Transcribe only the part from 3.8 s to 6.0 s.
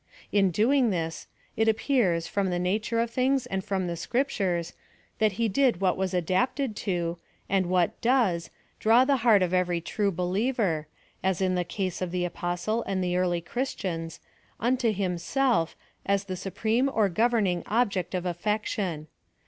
the scriptures, that he did what